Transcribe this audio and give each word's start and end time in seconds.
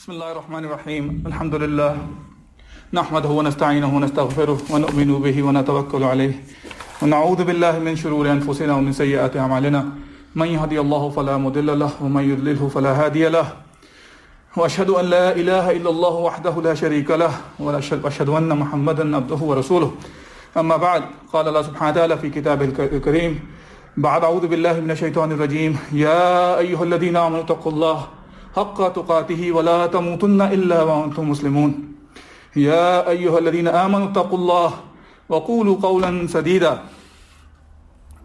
بسم 0.00 0.12
الله 0.12 0.32
الرحمن 0.32 0.64
الرحيم 0.64 1.04
الحمد 1.26 1.54
لله 1.54 1.92
نحمده 2.92 3.28
ونستعينه 3.28 3.96
ونستغفره 3.96 4.58
ونؤمن 4.72 5.10
به 5.20 5.36
ونتوكل 5.42 6.02
عليه 6.04 6.34
ونعوذ 7.02 7.44
بالله 7.44 7.78
من 7.78 7.96
شرور 7.96 8.30
أنفسنا 8.32 8.72
ومن 8.74 8.92
سيئات 8.92 9.36
أعمالنا 9.36 9.80
من 10.34 10.46
يهدي 10.46 10.80
الله 10.80 11.10
فلا 11.10 11.36
مضل 11.36 11.78
له 11.78 11.92
ومن 12.00 12.24
يضلله 12.32 12.68
فلا 12.68 12.92
هادي 13.04 13.28
له 13.28 13.46
وأشهد 14.56 14.90
أن 14.90 15.04
لا 15.04 15.36
إله 15.36 15.70
إلا 15.70 15.90
الله 15.90 16.14
وحده 16.14 16.54
لا 16.62 16.74
شريك 16.74 17.10
له 17.10 17.32
وأشهد 17.60 18.28
أن 18.28 18.48
محمدا 18.58 19.16
عبده 19.16 19.36
ورسوله 19.36 19.90
أما 20.56 20.76
بعد 20.76 21.02
قال 21.32 21.48
الله 21.48 21.62
سبحانه 21.62 21.90
وتعالى 21.92 22.16
في 22.18 22.30
كتابه 22.30 22.64
الكريم 22.96 23.32
بعد 23.96 24.24
أعوذ 24.24 24.46
بالله 24.46 24.80
من 24.80 24.90
الشيطان 24.90 25.32
الرجيم 25.32 25.78
يا 25.92 26.58
أيها 26.58 26.84
الذين 26.84 27.16
آمنوا 27.16 27.40
اتقوا 27.44 27.72
الله 27.72 28.19
حق 28.56 28.88
تقاته 28.88 29.52
ولا 29.52 29.86
تموتن 29.86 30.40
إلا 30.42 30.82
وأنتم 30.82 31.30
مسلمون. 31.30 31.70
يا 32.56 33.08
أيها 33.08 33.38
الذين 33.38 33.68
آمنوا 33.68 34.10
اتقوا 34.10 34.38
الله 34.38 34.70
وقولوا 35.28 35.76
قولا 35.82 36.26
سديدا. 36.26 36.82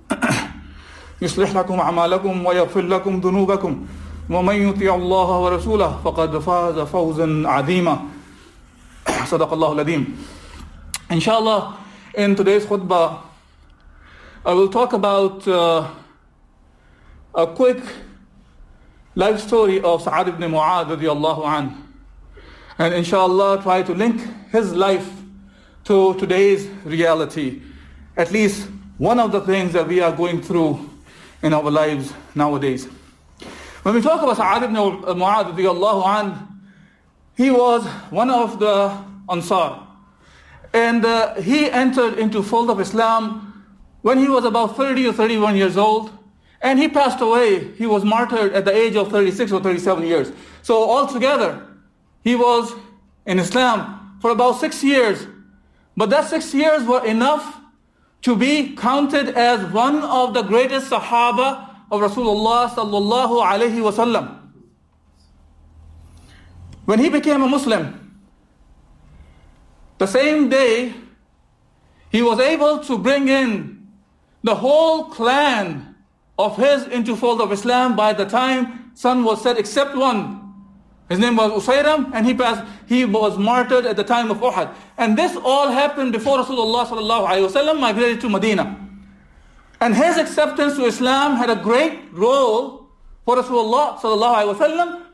يصلح 1.21 1.55
لكم 1.55 1.79
أعمالكم 1.79 2.45
ويغفر 2.45 2.81
لكم 2.81 3.19
ذنوبكم. 3.19 3.85
ومن 4.29 4.55
يطيع 4.69 4.95
الله 4.95 5.29
ورسوله 5.39 5.99
فقد 6.03 6.37
فاز 6.37 6.79
فوزا 6.79 7.43
عظيما. 7.45 7.95
صدق 9.31 9.53
الله 9.53 9.71
العظيم. 9.71 10.03
Inshallah, 11.09 11.77
in 12.17 12.33
today's 12.35 12.65
khutbah, 12.65 13.21
I 14.43 14.53
will 14.53 14.69
talk 14.69 14.93
about 14.93 15.47
uh, 15.47 15.85
a 17.35 17.45
quick 17.45 17.77
life 19.15 19.39
story 19.39 19.81
of 19.81 20.01
Sa'ad 20.01 20.27
ibn 20.27 20.51
Mu'adh 20.51 20.87
radiallahu 20.87 21.45
anh. 21.45 21.83
And 22.77 22.93
inshallah 22.93 23.63
try 23.63 23.81
to 23.81 23.93
link 23.93 24.21
his 24.51 24.73
life 24.73 25.09
to 25.85 26.13
today's 26.15 26.67
reality. 26.83 27.61
At 28.17 28.31
least 28.31 28.67
one 28.97 29.19
of 29.19 29.31
the 29.31 29.41
things 29.41 29.73
that 29.73 29.87
we 29.87 30.01
are 30.01 30.11
going 30.11 30.41
through 30.41 30.89
in 31.41 31.53
our 31.53 31.71
lives 31.71 32.13
nowadays. 32.33 32.87
When 33.83 33.95
we 33.95 34.01
talk 34.01 34.21
about 34.21 34.37
Sa'ad 34.37 34.63
ibn 34.63 34.75
Mu'adh 34.75 35.55
radiallahu 35.55 36.05
anh, 36.05 36.47
he 37.37 37.51
was 37.51 37.85
one 38.09 38.29
of 38.29 38.59
the 38.59 38.97
Ansar. 39.29 39.79
And 40.73 41.05
uh, 41.05 41.35
he 41.35 41.71
entered 41.71 42.19
into 42.19 42.43
fold 42.43 42.69
of 42.69 42.81
Islam 42.81 43.63
when 44.01 44.17
he 44.17 44.27
was 44.27 44.43
about 44.43 44.75
30 44.75 45.07
or 45.07 45.13
31 45.13 45.55
years 45.55 45.77
old. 45.77 46.11
And 46.65 46.79
he 46.79 46.87
passed 46.87 47.21
away. 47.21 47.71
He 47.73 47.85
was 47.85 48.03
martyred 48.03 48.53
at 48.53 48.65
the 48.65 48.75
age 48.75 48.95
of 48.95 49.11
36 49.11 49.51
or 49.51 49.61
37 49.61 50.03
years. 50.03 50.31
So 50.63 50.89
altogether, 50.89 51.63
he 52.23 52.35
was 52.35 52.73
in 53.27 53.37
Islam 53.37 54.17
for 54.19 54.31
about 54.31 54.53
six 54.53 54.83
years. 54.83 55.27
But 55.95 56.09
that 56.09 56.27
six 56.27 56.55
years 56.55 56.83
were 56.83 57.05
enough 57.05 57.61
to 58.23 58.35
be 58.35 58.75
counted 58.75 59.29
as 59.37 59.63
one 59.71 60.01
of 60.01 60.33
the 60.33 60.41
greatest 60.41 60.89
Sahaba 60.89 61.69
of 61.91 62.01
Rasulullah 62.01 62.67
sallallahu 62.69 63.45
alaihi 63.45 63.85
wasallam. 63.85 64.39
When 66.85 66.97
he 66.97 67.09
became 67.09 67.43
a 67.43 67.47
Muslim, 67.47 68.23
the 69.99 70.07
same 70.07 70.49
day 70.49 70.95
he 72.09 72.23
was 72.23 72.39
able 72.39 72.79
to 72.79 72.97
bring 72.97 73.27
in 73.27 73.85
the 74.41 74.55
whole 74.55 75.05
clan 75.05 75.84
of 76.37 76.57
his 76.57 76.87
into 76.87 77.15
fold 77.15 77.41
of 77.41 77.51
Islam 77.51 77.95
by 77.95 78.13
the 78.13 78.25
time 78.25 78.91
sun 78.93 79.23
was 79.23 79.41
set, 79.41 79.57
except 79.57 79.95
one. 79.95 80.41
His 81.09 81.19
name 81.19 81.35
was 81.35 81.51
Usayram, 81.51 82.11
and 82.13 82.25
he 82.25 82.33
passed. 82.33 82.65
He 82.87 83.05
was 83.05 83.37
martyred 83.37 83.85
at 83.85 83.95
the 83.95 84.03
time 84.03 84.31
of 84.31 84.37
Uhud, 84.39 84.73
and 84.97 85.17
this 85.17 85.35
all 85.43 85.69
happened 85.69 86.11
before 86.11 86.39
Rasulullah 86.39 86.85
sallallahu 86.85 87.27
alaihi 87.27 87.49
wasallam 87.49 87.79
migrated 87.79 88.21
to 88.21 88.29
Medina. 88.29 88.79
And 89.79 89.93
his 89.93 90.17
acceptance 90.17 90.77
to 90.77 90.85
Islam 90.85 91.35
had 91.35 91.49
a 91.49 91.55
great 91.55 91.99
role 92.11 92.89
for 93.23 93.35
Rasulullah 93.37 93.99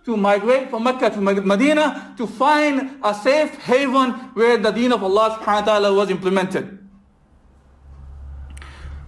to 0.05 0.17
migrate 0.17 0.69
from 0.69 0.83
Mecca 0.83 1.09
to 1.09 1.21
Medina 1.21 2.13
to 2.17 2.27
find 2.27 2.97
a 3.03 3.13
safe 3.13 3.55
haven 3.63 4.11
where 4.33 4.57
the 4.57 4.71
deen 4.71 4.91
of 4.91 5.03
Allah 5.03 5.37
subhanahu 5.39 5.45
wa 5.45 5.61
ta'ala 5.61 5.93
was 5.93 6.09
implemented. 6.09 6.79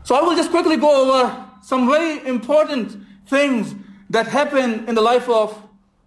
So 0.03 0.15
I 0.15 0.21
will 0.21 0.35
just 0.35 0.51
quickly 0.51 0.77
go 0.77 1.11
over 1.11 1.49
some 1.63 1.87
very 1.87 2.25
important 2.27 2.95
things 3.25 3.73
that 4.09 4.27
happened 4.27 4.87
in 4.87 4.95
the 4.95 5.01
life 5.01 5.27
of 5.29 5.59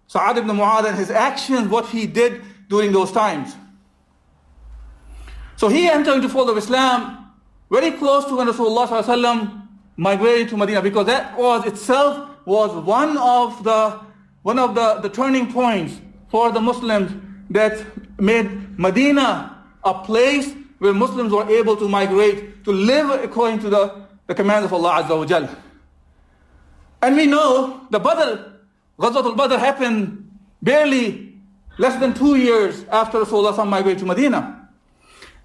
Sa'ad 0.07 0.37
ibn 0.37 0.55
Mu'adh 0.55 0.87
and 0.87 0.97
his 0.97 1.11
actions, 1.11 1.67
what 1.67 1.87
he 1.87 2.07
did 2.07 2.41
during 2.69 2.91
those 2.93 3.11
times. 3.11 3.55
So 5.57 5.67
he 5.67 5.89
entered 5.89 6.15
into 6.15 6.29
fold 6.29 6.49
of 6.49 6.57
Islam 6.57 7.33
very 7.71 7.91
close 7.91 8.25
to 8.25 8.37
when 8.37 8.47
Rasulullah 8.47 9.63
migrated 9.97 10.49
to 10.49 10.57
Medina 10.57 10.81
because 10.81 11.07
that 11.07 11.37
was 11.37 11.65
itself 11.65 12.29
was 12.45 12.71
one 12.85 13.17
of 13.17 13.63
the 13.63 13.99
one 14.43 14.59
of 14.59 14.75
the, 14.75 14.99
the 15.01 15.09
turning 15.09 15.51
points 15.51 15.99
for 16.29 16.51
the 16.51 16.61
Muslims 16.61 17.11
that 17.49 17.83
made 18.19 18.79
Medina 18.79 19.57
a 19.83 19.93
place 19.93 20.53
where 20.77 20.93
Muslims 20.93 21.33
were 21.33 21.49
able 21.49 21.75
to 21.75 21.89
migrate 21.89 22.63
to 22.63 22.71
live 22.71 23.09
according 23.23 23.59
to 23.59 23.69
the, 23.69 24.07
the 24.27 24.35
commands 24.35 24.65
of 24.65 24.73
Allah 24.73 25.03
Azza 25.03 25.17
wa 25.17 25.25
Jal. 25.25 25.49
And 27.01 27.15
we 27.15 27.25
know 27.25 27.87
the 27.89 27.99
Badr, 27.99 28.41
Ghazwatul 28.99 29.37
Badr 29.37 29.57
happened 29.57 30.29
barely 30.61 31.35
less 31.77 31.99
than 31.99 32.13
two 32.13 32.35
years 32.35 32.83
after 32.91 33.19
Rasulullah 33.19 33.67
migrated 33.67 33.99
to 33.99 34.05
Medina. 34.05 34.69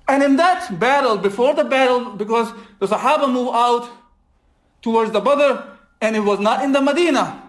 And 0.09 0.23
in 0.23 0.37
that 0.37 0.79
battle, 0.81 1.17
before 1.17 1.55
the 1.55 1.65
battle, 1.65 2.11
because 2.17 2.53
the 2.81 2.87
Sahaba 2.87 3.33
moved 3.33 3.55
out 3.55 3.89
towards 4.81 5.13
the 5.13 5.21
Badr, 5.21 5.63
and 6.01 6.17
it 6.17 6.21
was 6.21 6.41
not 6.41 6.65
in 6.65 6.73
the 6.73 6.81
Medina. 6.81 7.41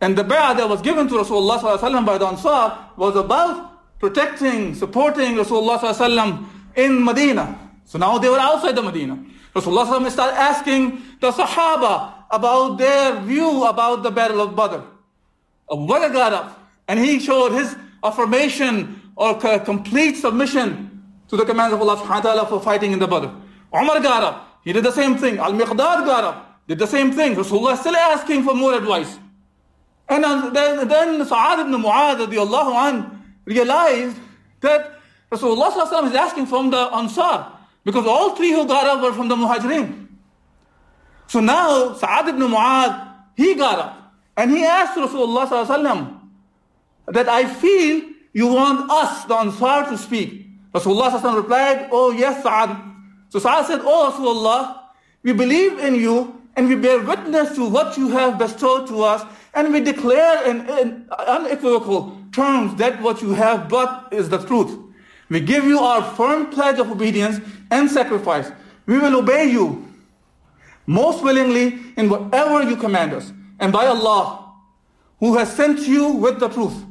And 0.00 0.16
the 0.16 0.24
bay'ah 0.24 0.56
that 0.56 0.68
was 0.68 0.80
given 0.80 1.06
to 1.08 1.14
Rasulullah 1.14 2.04
by 2.04 2.18
the 2.18 2.26
Ansar 2.26 2.78
was 2.96 3.14
about 3.14 3.98
protecting, 4.00 4.74
supporting 4.74 5.34
Rasulullah 5.36 6.48
in 6.74 7.04
Medina. 7.04 7.70
So 7.84 7.98
now 7.98 8.18
they 8.18 8.28
were 8.28 8.38
outside 8.38 8.74
the 8.74 8.82
Medina. 8.82 9.22
Rasulullah 9.54 10.10
started 10.10 10.38
asking 10.38 11.02
the 11.20 11.30
Sahaba 11.30 12.14
about 12.30 12.78
their 12.78 13.20
view 13.20 13.64
about 13.64 14.02
the 14.02 14.10
battle 14.10 14.40
of 14.40 14.56
Badr. 14.56 14.80
Abu 15.70 15.86
Bakr 15.86 16.12
got 16.12 16.32
up 16.32 16.70
and 16.88 16.98
he 16.98 17.20
showed 17.20 17.52
his 17.52 17.76
affirmation 18.02 19.00
or 19.16 19.38
complete 19.60 20.16
submission 20.16 21.02
to 21.28 21.36
the 21.36 21.44
commands 21.44 21.74
of 21.74 21.80
Allah 21.80 21.96
subhanahu 21.96 22.08
wa 22.08 22.20
ta'ala 22.20 22.46
for 22.46 22.60
fighting 22.60 22.92
in 22.92 22.98
the 22.98 23.06
Badr. 23.06 23.28
Umar 23.74 24.00
got 24.00 24.22
up. 24.22 24.60
He 24.64 24.72
did 24.72 24.84
the 24.84 24.92
same 24.92 25.16
thing. 25.16 25.38
Al-Miqdad 25.38 26.04
got 26.04 26.24
up. 26.24 26.60
Did 26.68 26.78
the 26.78 26.86
same 26.86 27.12
thing. 27.12 27.34
Rasulullah 27.34 27.74
is 27.74 27.80
still 27.80 27.96
asking 27.96 28.44
for 28.44 28.54
more 28.54 28.74
advice. 28.74 29.18
And 30.08 30.24
then, 30.54 30.88
then 30.88 31.26
Sa'ad 31.26 31.60
ibn 31.60 31.72
Mu'adh 31.80 33.18
realized 33.44 34.16
that 34.60 35.00
Rasulullah 35.30 36.06
is 36.06 36.14
asking 36.14 36.46
from 36.46 36.70
the 36.70 36.78
Ansar 36.94 37.46
because 37.84 38.06
all 38.06 38.36
three 38.36 38.50
who 38.52 38.66
got 38.66 38.86
up 38.86 39.02
were 39.02 39.12
from 39.12 39.28
the 39.28 39.36
Muhajirin. 39.36 40.08
So 41.26 41.40
now 41.40 41.94
Sa'ad 41.94 42.28
ibn 42.28 42.42
Mu'adh, 42.42 43.14
he 43.36 43.54
got 43.54 43.78
up 43.78 44.14
and 44.36 44.50
he 44.50 44.64
asked 44.64 44.96
Rasulullah 44.98 46.20
that 47.08 47.28
I 47.28 47.46
feel 47.46 48.02
you 48.32 48.46
want 48.48 48.90
us, 48.90 49.24
the 49.24 49.34
Ansar, 49.34 49.90
to 49.90 49.98
speak. 49.98 50.46
Rasulullah 50.74 51.36
replied, 51.36 51.88
Oh 51.90 52.10
yes, 52.10 52.42
Sa'ad. 52.42 52.76
So 53.30 53.38
Sa'ad 53.38 53.66
said, 53.66 53.80
Oh 53.82 54.12
Rasulullah, 54.12 54.80
we 55.22 55.32
believe 55.32 55.78
in 55.78 55.94
you 55.94 56.40
and 56.56 56.68
we 56.68 56.76
bear 56.76 57.00
witness 57.00 57.54
to 57.56 57.68
what 57.68 57.96
you 57.96 58.10
have 58.10 58.38
bestowed 58.38 58.86
to 58.88 59.02
us 59.02 59.24
and 59.54 59.72
we 59.72 59.80
declare 59.80 60.44
in, 60.48 60.68
in 60.68 61.08
unequivocal 61.10 62.18
terms 62.32 62.74
that 62.76 63.00
what 63.02 63.22
you 63.22 63.32
have 63.32 63.68
brought 63.68 64.12
is 64.12 64.28
the 64.28 64.38
truth. 64.38 64.78
We 65.28 65.40
give 65.40 65.64
you 65.64 65.78
our 65.78 66.02
firm 66.14 66.50
pledge 66.50 66.78
of 66.78 66.90
obedience 66.90 67.40
and 67.70 67.90
sacrifice. 67.90 68.50
We 68.86 68.98
will 68.98 69.16
obey 69.16 69.50
you 69.50 69.88
most 70.86 71.22
willingly 71.22 71.78
in 71.96 72.08
whatever 72.08 72.62
you 72.62 72.76
command 72.76 73.12
us. 73.14 73.32
And 73.58 73.72
by 73.72 73.86
Allah, 73.86 74.52
who 75.20 75.36
has 75.36 75.52
sent 75.54 75.80
you 75.80 76.08
with 76.08 76.40
the 76.40 76.48
truth, 76.48 76.84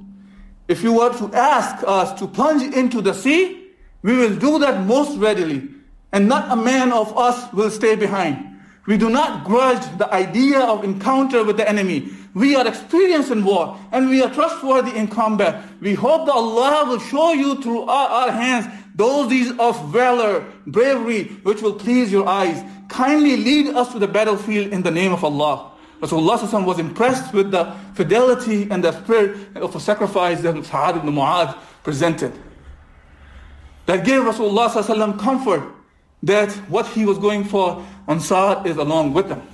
if 0.68 0.84
you 0.84 0.94
were 0.94 1.14
to 1.18 1.36
ask 1.36 1.84
us 1.86 2.18
to 2.20 2.28
plunge 2.28 2.64
into 2.74 3.02
the 3.02 3.14
sea, 3.14 3.68
we 4.04 4.16
will 4.16 4.36
do 4.36 4.58
that 4.60 4.86
most 4.86 5.18
readily, 5.18 5.68
and 6.12 6.28
not 6.28 6.50
a 6.52 6.56
man 6.56 6.92
of 6.92 7.16
us 7.18 7.52
will 7.54 7.70
stay 7.70 7.96
behind. 7.96 8.60
We 8.88 8.98
do 8.98 9.10
not 9.10 9.44
grudge 9.44 9.84
the 9.98 10.12
idea 10.12 10.60
of 10.62 10.84
encounter 10.84 11.44
with 11.44 11.58
the 11.58 11.68
enemy. 11.68 12.10
We 12.34 12.56
are 12.56 12.66
experienced 12.66 13.32
in 13.32 13.44
war 13.44 13.78
and 13.92 14.10
we 14.10 14.22
are 14.22 14.34
trustworthy 14.34 14.98
in 14.98 15.08
combat. 15.08 15.64
We 15.82 15.94
hope 15.94 16.26
that 16.28 16.34
Allah 16.34 16.86
will 16.88 17.00
show 17.00 17.34
you 17.34 17.62
through 17.62 17.84
our, 17.84 18.10
our 18.10 18.32
hands 18.32 18.68
those 18.96 19.30
deeds 19.30 19.52
of 19.58 19.92
valor, 19.92 20.46
bravery, 20.68 21.26
which 21.44 21.62
will 21.62 21.74
please 21.74 22.12
your 22.12 22.28
eyes. 22.28 22.64
Kindly 22.88 23.38
lead 23.38 23.68
us 23.76 23.92
to 23.94 24.00
the 24.00 24.08
battlefield 24.08 24.72
in 24.72 24.84
the 24.84 24.92
name 24.92 25.14
of 25.14 25.24
Allah. 25.24 25.72
Rasulullah 26.02 26.66
was 26.66 26.80
impressed 26.80 27.34
with 27.34 27.52
the 27.52 27.76
fidelity 27.94 28.68
and 28.72 28.84
the 28.84 28.92
spirit 29.04 29.56
of 29.56 29.76
a 29.76 29.80
sacrifice 29.80 30.42
that 30.42 30.66
Sa'ad 30.66 30.98
ibn 30.98 31.14
Mu'adh 31.14 31.56
presented. 31.84 32.34
That 33.86 34.06
gave 34.06 34.22
Rasulullah 34.22 35.20
comfort 35.20 35.64
that 36.24 36.52
what 36.70 36.88
he 36.88 37.06
was 37.06 37.18
going 37.18 37.44
for 37.44 37.86
on 38.08 38.20
Sa'ad 38.20 38.66
is 38.66 38.78
along 38.78 39.14
with 39.14 39.30
them. 39.30 39.48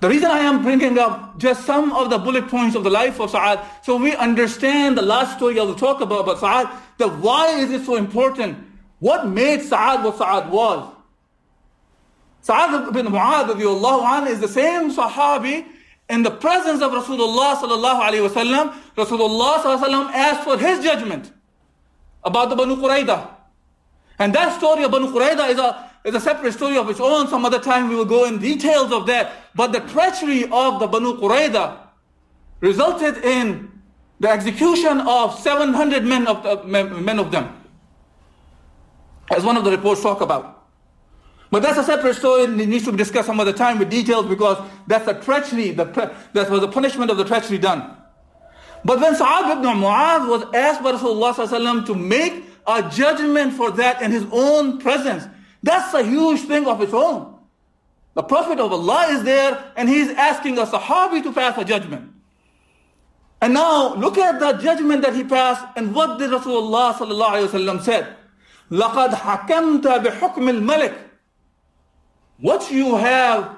The 0.00 0.08
reason 0.08 0.30
I 0.30 0.38
am 0.40 0.62
bringing 0.62 0.98
up 0.98 1.38
just 1.38 1.66
some 1.66 1.92
of 1.92 2.08
the 2.08 2.18
bullet 2.18 2.48
points 2.48 2.74
of 2.74 2.84
the 2.84 2.90
life 2.90 3.20
of 3.20 3.30
Sa'ad, 3.30 3.60
so 3.82 3.96
we 3.96 4.16
understand 4.16 4.96
the 4.96 5.02
last 5.02 5.36
story 5.36 5.60
I 5.60 5.62
will 5.62 5.74
talk 5.74 6.00
about, 6.00 6.20
about 6.20 6.38
Sa'ad, 6.38 6.70
that 6.96 7.18
why 7.18 7.48
is 7.58 7.70
it 7.70 7.84
so 7.84 7.96
important? 7.96 8.58
What 8.98 9.26
made 9.26 9.60
Sa'ad 9.62 10.02
what 10.02 10.16
Sa'ad 10.16 10.50
was? 10.50 10.94
Sa'ad 12.40 12.88
ibn 12.88 13.06
Mu'adh 13.06 14.26
is 14.28 14.40
the 14.40 14.48
same 14.48 14.90
Sahabi 14.90 15.66
in 16.08 16.22
the 16.22 16.30
presence 16.30 16.80
of 16.82 16.92
Rasulullah 16.92 17.56
sallallahu 17.56 18.00
alayhi 18.00 18.28
wasallam. 18.28 18.74
Rasulullah 18.96 19.62
sallallahu 19.62 20.12
asked 20.12 20.44
for 20.44 20.56
his 20.56 20.82
judgment 20.82 21.30
about 22.24 22.48
the 22.48 22.56
Banu 22.56 22.76
Qurayda. 22.76 23.28
And 24.18 24.34
that 24.34 24.58
story 24.58 24.82
of 24.82 24.90
Banu 24.90 25.08
Qurayda 25.08 25.50
is 25.50 25.58
a, 25.58 25.89
is 26.04 26.14
a 26.14 26.20
separate 26.20 26.52
story 26.52 26.76
of 26.76 26.88
its 26.88 27.00
own. 27.00 27.28
Some 27.28 27.44
other 27.44 27.58
time 27.58 27.88
we 27.88 27.94
will 27.94 28.04
go 28.04 28.24
in 28.24 28.38
details 28.38 28.92
of 28.92 29.06
that. 29.06 29.32
But 29.54 29.72
the 29.72 29.80
treachery 29.80 30.44
of 30.44 30.80
the 30.80 30.86
Banu 30.86 31.18
Qurayda 31.18 31.78
resulted 32.60 33.18
in 33.24 33.70
the 34.18 34.28
execution 34.28 35.00
of 35.00 35.38
700 35.38 36.04
men 36.04 36.26
of, 36.26 36.42
the, 36.42 36.64
men 36.64 37.18
of 37.18 37.30
them. 37.30 37.56
As 39.30 39.44
one 39.44 39.56
of 39.56 39.64
the 39.64 39.70
reports 39.70 40.02
talk 40.02 40.20
about. 40.20 40.60
But 41.50 41.62
that's 41.62 41.78
a 41.78 41.84
separate 41.84 42.14
story 42.14 42.44
and 42.44 42.60
it 42.60 42.68
needs 42.68 42.84
to 42.84 42.92
be 42.92 42.98
discussed 42.98 43.26
some 43.26 43.40
other 43.40 43.52
time 43.52 43.78
with 43.78 43.90
details 43.90 44.26
because 44.26 44.58
that's 44.86 45.08
a 45.08 45.14
treachery, 45.14 45.70
the, 45.72 45.84
that 46.32 46.48
was 46.48 46.60
the 46.60 46.68
punishment 46.68 47.10
of 47.10 47.16
the 47.16 47.24
treachery 47.24 47.58
done. 47.58 47.96
But 48.84 49.00
when 49.00 49.14
Sa'ad 49.14 49.58
ibn 49.58 49.64
Mu'adh 49.64 50.28
was 50.28 50.42
asked 50.54 50.82
by 50.82 50.92
Rasulullah 50.92 51.86
to 51.86 51.94
make 51.94 52.44
a 52.66 52.88
judgment 52.88 53.54
for 53.54 53.70
that 53.72 54.00
in 54.00 54.10
his 54.10 54.24
own 54.30 54.78
presence, 54.78 55.26
that's 55.63 55.93
a 55.93 56.03
huge 56.03 56.41
thing 56.41 56.67
of 56.67 56.81
its 56.81 56.93
own. 56.93 57.33
The 58.13 58.23
Prophet 58.23 58.59
of 58.59 58.71
Allah 58.71 59.07
is 59.09 59.23
there 59.23 59.73
and 59.75 59.89
he's 59.89 60.09
asking 60.11 60.57
a 60.57 60.65
Sahabi 60.65 61.23
to 61.23 61.33
pass 61.33 61.57
a 61.57 61.65
judgment. 61.65 62.11
And 63.41 63.53
now 63.53 63.95
look 63.95 64.17
at 64.17 64.39
the 64.39 64.53
judgment 64.53 65.01
that 65.01 65.15
he 65.15 65.23
passed 65.23 65.65
and 65.75 65.93
what 65.93 66.19
did 66.19 66.31
Rasulullah 66.31 67.81
said? 67.81 68.15
لَقَدْ 68.71 69.09
حَكَمْتَ 69.09 69.83
بِحُكْمِ 69.83 70.49
الْمَلِكِ 70.49 71.05
what 72.37 72.69
you 72.69 72.97
have 72.97 73.55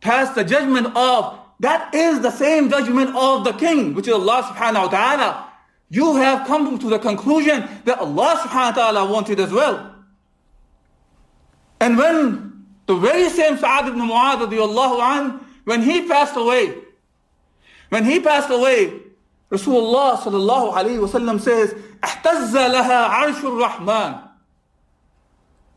passed 0.00 0.34
the 0.34 0.44
judgment 0.44 0.94
of, 0.94 1.38
that 1.60 1.94
is 1.94 2.20
the 2.20 2.30
same 2.30 2.68
judgment 2.68 3.16
of 3.16 3.44
the 3.44 3.52
king, 3.52 3.94
which 3.94 4.06
is 4.06 4.14
Allah 4.14 4.42
subhanahu 4.42 4.84
wa 4.84 4.88
ta'ala. 4.88 5.52
You 5.90 6.16
have 6.16 6.46
come 6.46 6.78
to 6.78 6.90
the 6.90 6.98
conclusion 6.98 7.66
that 7.84 7.98
Allah 7.98 8.36
subhanahu 8.42 8.76
wa 8.76 8.82
ta'ala 8.92 9.10
wanted 9.10 9.40
as 9.40 9.50
well. 9.50 9.91
And 11.82 11.96
when 11.96 12.66
the 12.86 12.96
very 12.96 13.28
same 13.28 13.56
Sa'ad 13.56 13.88
ibn 13.88 14.00
Mu'adh 14.00 14.48
radiallahu 14.48 15.00
an, 15.00 15.46
when 15.64 15.82
he 15.82 16.08
passed 16.08 16.36
away, 16.36 16.74
when 17.90 18.04
he 18.04 18.20
passed 18.20 18.50
away, 18.50 19.00
Rasulullah 19.50 20.16
sallallahu 20.18 20.74
alayhi 20.74 21.00
wa 21.00 21.08
sallam 21.08 21.40
says, 21.40 21.74
احتز 22.02 22.52
لها 22.54 23.08
عرش 23.08 23.40
الرحمن. 23.42 24.28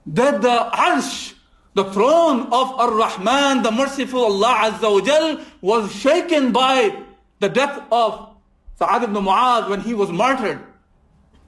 That 0.08 0.42
the 0.42 0.70
arsh 0.74 1.34
the 1.74 1.86
throne 1.92 2.48
of 2.52 2.72
Ar-Rahman, 2.80 3.64
the 3.64 3.72
merciful 3.72 4.26
Allah 4.26 4.72
Azza 4.72 4.92
wa 4.92 5.02
Jal, 5.02 5.40
was 5.62 5.94
shaken 5.94 6.52
by 6.52 7.02
the 7.40 7.48
death 7.48 7.82
of 7.92 8.36
Sa'ad 8.78 9.04
ibn 9.04 9.16
Mu'adh 9.16 9.70
when 9.70 9.80
he 9.80 9.94
was 9.94 10.12
martyred. 10.12 10.60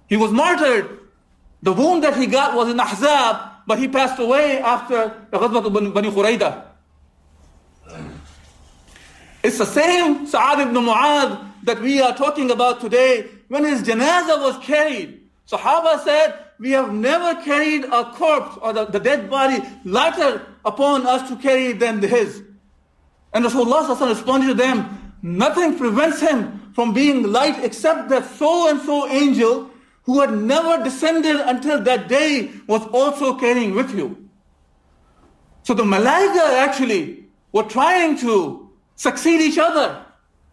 He 0.07 0.15
was 0.15 0.31
martyred. 0.31 0.99
The 1.61 1.73
wound 1.73 2.03
that 2.03 2.15
he 2.15 2.27
got 2.27 2.55
was 2.55 2.69
in 2.69 2.77
Ahzab, 2.77 3.56
but 3.68 3.78
he 3.78 3.86
passed 3.86 4.18
away 4.18 4.60
after 4.60 5.14
the 5.30 5.38
Ghazwat 5.38 5.66
of 5.66 5.94
Bani 5.94 6.10
Qurayda. 6.10 6.64
It's 9.42 9.58
the 9.58 9.66
same 9.66 10.26
Sa'ad 10.26 10.60
ibn 10.60 10.74
Mu'adh 10.74 11.64
that 11.64 11.78
we 11.82 12.00
are 12.00 12.16
talking 12.16 12.50
about 12.50 12.80
today. 12.80 13.28
When 13.48 13.64
his 13.64 13.82
janazah 13.82 14.40
was 14.40 14.56
carried, 14.64 15.20
Sahaba 15.46 16.02
said, 16.02 16.46
we 16.58 16.70
have 16.70 16.94
never 16.94 17.40
carried 17.42 17.84
a 17.84 18.10
corpse 18.12 18.56
or 18.62 18.72
the, 18.72 18.86
the 18.86 19.00
dead 19.00 19.28
body 19.28 19.62
lighter 19.84 20.46
upon 20.64 21.06
us 21.06 21.28
to 21.28 21.36
carry 21.36 21.72
than 21.72 22.00
his. 22.00 22.42
And 23.34 23.44
Rasulullah 23.44 24.08
responded 24.08 24.46
to 24.46 24.54
them, 24.54 25.12
nothing 25.20 25.76
prevents 25.76 26.20
him 26.20 26.72
from 26.74 26.94
being 26.94 27.30
light 27.30 27.62
except 27.62 28.08
that 28.08 28.24
so 28.24 28.70
and 28.70 28.80
so 28.80 29.06
angel 29.08 29.70
who 30.08 30.22
had 30.22 30.32
never 30.32 30.82
descended 30.82 31.36
until 31.36 31.82
that 31.82 32.08
day 32.08 32.50
was 32.66 32.82
also 32.92 33.34
carrying 33.38 33.74
with 33.74 33.94
you. 33.94 34.26
So 35.64 35.74
the 35.74 35.82
Malaika 35.82 36.44
actually 36.66 37.26
were 37.52 37.64
trying 37.64 38.16
to 38.20 38.70
succeed 38.96 39.42
each 39.42 39.58
other 39.58 40.02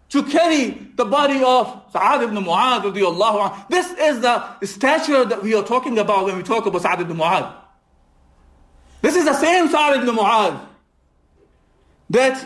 to 0.09 0.23
carry 0.23 0.71
the 0.95 1.05
body 1.05 1.41
of 1.41 1.83
Sa'ad 1.93 2.23
ibn 2.23 2.35
Mu'adh 2.43 2.81
radiallahu 2.81 3.45
anh. 3.45 3.65
This 3.69 3.93
is 3.93 4.19
the 4.19 4.59
stature 4.65 5.23
that 5.23 5.41
we 5.41 5.55
are 5.55 5.63
talking 5.63 5.99
about 5.99 6.25
when 6.25 6.35
we 6.35 6.43
talk 6.43 6.65
about 6.65 6.81
Sa'ad 6.81 6.99
ibn 6.99 7.15
Mu'adh. 7.15 7.49
This 9.01 9.15
is 9.15 9.23
the 9.23 9.35
same 9.35 9.69
Sa'ad 9.69 10.03
ibn 10.03 10.13
Mu'adh 10.17 10.59
that 12.09 12.45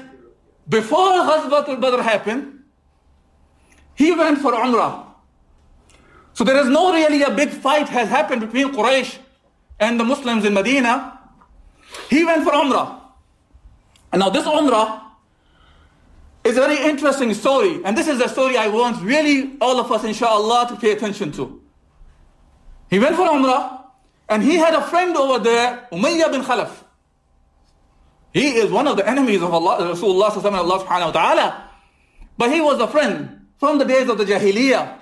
before 0.70 1.10
Ghazwat 1.10 1.70
al-Badr 1.70 2.04
happened, 2.04 2.66
he 3.96 4.12
went 4.12 4.38
for 4.38 4.52
Umrah. 4.52 5.09
So 6.40 6.46
there 6.46 6.56
is 6.56 6.70
no 6.70 6.94
really 6.94 7.22
a 7.22 7.32
big 7.32 7.50
fight 7.50 7.90
has 7.90 8.08
happened 8.08 8.40
between 8.40 8.72
Quraysh 8.72 9.18
and 9.78 10.00
the 10.00 10.06
Muslims 10.06 10.46
in 10.46 10.54
Medina. 10.54 11.20
He 12.10 12.24
went 12.24 12.46
for 12.46 12.54
Umrah. 12.54 12.98
And 14.14 14.22
now 14.22 14.30
this 14.30 14.46
Umrah 14.46 15.02
is 16.46 16.56
a 16.56 16.62
very 16.62 16.78
interesting 16.78 17.34
story, 17.34 17.82
and 17.84 17.98
this 17.98 18.08
is 18.08 18.22
a 18.22 18.30
story 18.30 18.56
I 18.56 18.70
want 18.70 19.04
really 19.04 19.58
all 19.60 19.82
of 19.82 19.92
us, 19.92 20.06
inshallah, 20.06 20.70
to 20.70 20.78
pay 20.78 20.94
attention 20.94 21.34
to. 21.34 21.62
He 22.90 23.00
went 23.00 23.18
for 23.18 23.28
Umrah, 23.28 23.82
and 24.30 24.42
he 24.42 24.56
had 24.56 24.74
a 24.74 24.82
friend 24.84 25.18
over 25.18 25.44
there, 25.44 25.90
Umayyah 25.92 26.32
bin 26.32 26.44
Khalaf. 26.44 26.72
He 28.32 28.52
is 28.52 28.72
one 28.72 28.88
of 28.88 28.96
the 28.96 29.06
enemies 29.06 29.42
of 29.42 29.54
Allah, 29.54 29.94
Rasulullah 29.94 30.32
Allah 30.32 30.86
subhanahu 30.86 31.06
wa 31.08 31.12
ta'ala. 31.12 31.70
But 32.38 32.54
he 32.54 32.62
was 32.62 32.80
a 32.80 32.88
friend 32.88 33.48
from 33.58 33.78
the 33.78 33.84
days 33.84 34.08
of 34.08 34.18
the 34.18 34.24
Jahiliyyah. 34.24 34.99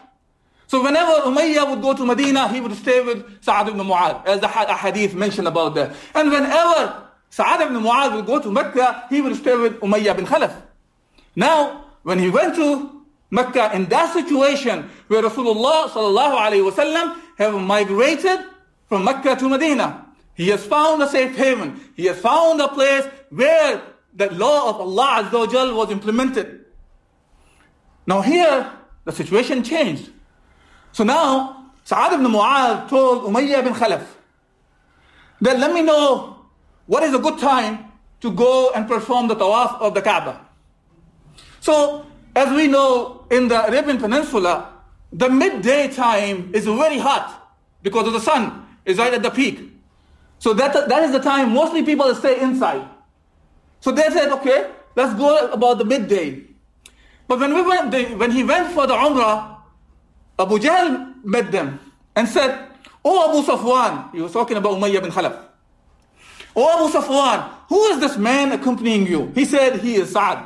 So 0.68 0.84
whenever 0.84 1.12
Umayyah 1.22 1.70
would 1.70 1.82
go 1.82 1.94
to 1.94 2.06
Medina, 2.06 2.50
he 2.50 2.60
would 2.60 2.74
stay 2.76 3.02
with 3.02 3.42
Sa'ad 3.42 3.70
ibn 3.70 3.80
Mu'adh, 3.80 4.26
as 4.26 4.42
the 4.42 4.48
hadith 4.50 5.16
mentioned 5.16 5.48
about 5.48 5.76
that. 5.76 5.96
And 6.14 6.30
whenever 6.30 7.08
Sa'ad 7.30 7.62
ibn 7.62 7.82
Mu'adh 7.82 8.16
would 8.16 8.26
go 8.26 8.42
to 8.42 8.52
Mecca, 8.52 9.06
he 9.10 9.22
would 9.22 9.36
stay 9.38 9.56
with 9.56 9.80
Umayyah 9.80 10.16
bin 10.18 10.26
Khalaf. 10.26 10.54
Now, 11.38 11.86
when 12.04 12.20
he 12.20 12.30
went 12.30 12.56
to 12.56 13.06
Mecca 13.32 13.72
in 13.74 13.86
that 13.86 14.14
situation 14.14 14.90
where 15.08 15.24
Rasulullah 15.24 15.88
sallallahu 15.88 16.38
alaihi 16.38 16.70
wasallam 16.70 17.16
have 17.38 17.54
migrated 17.54 18.40
from 18.90 19.06
Mecca 19.06 19.38
to 19.38 19.50
Medina, 19.50 20.06
he 20.34 20.50
has 20.50 20.66
found 20.66 21.02
a 21.02 21.08
safe 21.08 21.36
haven. 21.36 21.80
He 21.96 22.06
has 22.06 22.20
found 22.20 22.62
a 22.62 22.68
place 22.68 23.06
where 23.30 23.82
the 24.14 24.34
law 24.34 24.70
of 24.70 24.82
Allah 24.82 25.24
Azza 25.24 25.72
wa 25.72 25.78
was 25.78 25.92
implemented. 25.92 26.66
Now 28.06 28.22
here, 28.22 28.72
the 29.06 29.12
situation 29.12 29.64
changed. 29.64 30.12
So 30.98 31.04
now, 31.04 31.70
Sa'ad 31.84 32.14
ibn 32.14 32.26
Mu'adh 32.26 32.90
told 32.90 33.26
Umayyah 33.30 33.64
bin 33.64 33.76
Khalaf 33.76 34.02
that 35.42 35.60
let 35.60 35.72
me 35.72 35.84
know 35.84 36.42
what 36.88 37.04
is 37.04 37.14
a 37.14 37.20
good 37.20 37.38
time 37.38 37.86
to 38.22 38.32
go 38.32 38.72
and 38.74 38.88
perform 38.88 39.28
the 39.28 39.36
tawaf 39.36 39.80
of 39.80 39.94
the 39.94 40.02
Kaaba. 40.02 40.42
So, 41.60 42.04
as 42.36 42.50
we 42.50 42.66
know, 42.66 43.28
in 43.30 43.48
the 43.48 43.64
Arabian 43.68 44.00
Peninsula, 44.00 44.74
the 45.14 45.30
midday 45.30 45.88
time 45.94 46.50
is 46.56 46.66
very 46.66 46.98
hot 46.98 47.54
because 47.84 48.08
of 48.08 48.14
the 48.14 48.20
sun 48.20 48.66
is 48.84 48.98
right 48.98 49.14
at 49.14 49.22
the 49.22 49.30
peak. 49.30 49.70
So 50.40 50.56
that, 50.56 50.74
that 50.90 51.04
is 51.04 51.12
the 51.12 51.20
time 51.20 51.54
mostly 51.54 51.84
people 51.84 52.10
stay 52.16 52.42
inside. 52.42 52.90
So 53.82 53.92
they 53.92 54.10
said, 54.10 54.30
okay, 54.42 54.72
let's 54.96 55.14
go 55.14 55.52
about 55.52 55.78
the 55.78 55.86
midday. 55.86 56.42
But 57.28 57.38
when 57.38 57.54
we 57.54 57.62
went, 57.62 58.18
when 58.18 58.32
he 58.32 58.44
went 58.44 58.74
for 58.74 58.88
the 58.88 58.96
Umrah, 58.96 59.57
Abu 60.40 60.60
Jahl 60.60 61.14
met 61.24 61.52
them 61.52 61.80
and 62.16 62.28
said, 62.28 62.70
Oh 63.04 63.30
Abu 63.30 63.48
Safwan, 63.48 64.14
he 64.14 64.22
was 64.22 64.32
talking 64.32 64.58
about 64.58 64.74
Umayyah 64.74 65.02
bin 65.02 65.12
Khalaf. 65.12 65.40
Oh 66.56 66.86
Abu 66.86 66.98
Safwan, 66.98 67.50
who 67.70 67.84
is 67.86 68.00
this 68.00 68.18
man 68.18 68.52
accompanying 68.52 69.08
you? 69.08 69.32
He 69.34 69.46
said, 69.46 69.80
he 69.80 69.96
is 69.96 70.12
Sa'ad. 70.12 70.46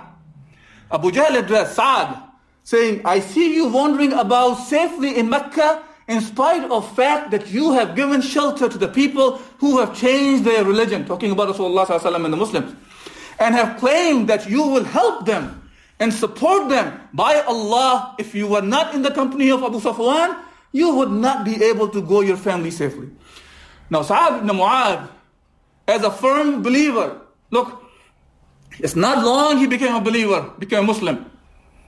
Abu 0.92 1.12
Jahl 1.12 1.38
addressed 1.38 1.76
Sa'ad, 1.76 2.22
saying, 2.64 3.02
I 3.06 3.20
see 3.20 3.56
you 3.56 3.68
wandering 3.70 4.14
about 4.14 4.56
safely 4.56 5.18
in 5.18 5.30
Mecca 5.30 5.84
in 6.08 6.22
spite 6.22 6.70
of 6.70 6.94
fact 6.96 7.32
that 7.32 7.52
you 7.52 7.72
have 7.72 7.96
given 7.96 8.22
shelter 8.22 8.68
to 8.68 8.78
the 8.78 8.88
people 8.88 9.38
who 9.60 9.80
have 9.80 9.96
changed 9.96 10.44
their 10.44 10.64
religion, 10.66 11.06
talking 11.06 11.32
about 11.32 11.56
Rasulullah 11.56 12.16
and 12.16 12.34
the 12.34 12.38
Muslims, 12.38 12.76
and 13.40 13.56
have 13.56 13.80
claimed 13.80 14.28
that 14.28 14.50
you 14.50 14.62
will 14.62 14.84
help 14.84 15.26
them 15.26 15.71
and 16.01 16.12
support 16.12 16.67
them. 16.67 17.00
By 17.13 17.41
Allah, 17.41 18.15
if 18.17 18.34
you 18.34 18.48
were 18.48 18.62
not 18.62 18.96
in 18.96 19.03
the 19.03 19.12
company 19.12 19.51
of 19.51 19.63
Abu 19.63 19.79
Safwan, 19.79 20.36
you 20.74 20.96
would 20.96 21.12
not 21.12 21.46
be 21.46 21.63
able 21.63 21.88
to 21.89 22.01
go 22.01 22.22
your 22.22 22.38
family 22.38 22.72
safely. 22.72 23.08
Now, 23.91 24.01
Sa'ad 24.01 24.41
ibn 24.41 24.50
as 25.88 26.03
a 26.03 26.10
firm 26.10 26.63
believer, 26.63 27.22
look, 27.51 27.84
it's 28.79 28.96
not 28.96 29.24
long 29.24 29.58
he 29.60 29.67
became 29.67 29.93
a 29.93 30.01
believer, 30.01 30.51
became 30.58 30.79
a 30.79 30.88
Muslim. 30.88 31.29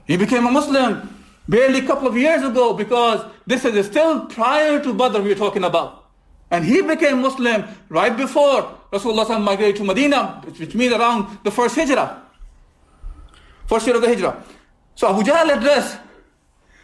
He 0.06 0.16
became 0.16 0.46
a 0.46 0.50
Muslim 0.50 1.10
barely 1.48 1.80
a 1.80 1.86
couple 1.86 2.06
of 2.06 2.16
years 2.16 2.42
ago 2.42 2.72
because 2.72 3.24
this 3.46 3.64
is 3.64 3.86
still 3.86 4.26
prior 4.26 4.80
to 4.80 4.94
Badr 4.94 5.22
we're 5.22 5.34
talking 5.34 5.64
about. 5.64 6.04
And 6.50 6.64
he 6.64 6.82
became 6.82 7.20
Muslim 7.20 7.64
right 7.88 8.16
before 8.16 8.78
Rasulullah 8.92 9.42
migrated 9.42 9.76
to 9.76 9.84
Medina, 9.84 10.40
which 10.46 10.74
means 10.74 10.92
around 10.92 11.38
the 11.42 11.50
first 11.50 11.74
Hijrah. 11.74 12.23
First 13.66 13.86
year 13.86 13.96
of 13.96 14.02
the 14.02 14.08
Hijrah. 14.08 14.42
So 14.94 15.08
Abu 15.08 15.22
Jahl 15.28 15.56
addressed, 15.56 15.98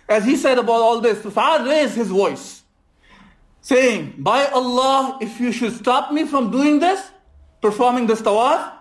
as 0.09 0.25
he 0.25 0.37
said 0.37 0.59
about 0.59 0.81
all 0.81 1.01
this, 1.01 1.23
Sa'ad 1.23 1.67
raised 1.67 1.95
his 1.95 2.09
voice, 2.09 2.63
saying, 3.61 4.15
By 4.19 4.47
Allah, 4.47 5.19
if 5.21 5.41
you 5.41 5.53
should 5.53 5.75
stop 5.75 6.13
me 6.13 6.27
from 6.27 6.51
doing 6.51 6.81
this, 6.81 7.11
performing 7.61 8.07
this 8.07 8.23
tawaf, 8.23 8.73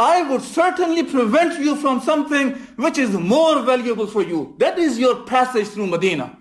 I 0.00 0.22
would 0.22 0.42
certainly 0.42 1.04
prevent 1.04 1.60
you 1.60 1.76
from 1.76 2.00
something 2.00 2.52
which 2.76 2.98
is 2.98 3.10
more 3.10 3.62
valuable 3.62 4.06
for 4.06 4.22
you. 4.22 4.54
That 4.58 4.78
is 4.78 4.98
your 4.98 5.22
passage 5.24 5.68
through 5.68 5.86
Medina. 5.86 6.36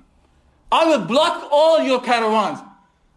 I 0.71 0.85
will 0.85 1.05
block 1.05 1.47
all 1.51 1.81
your 1.83 2.01
caravans. 2.01 2.59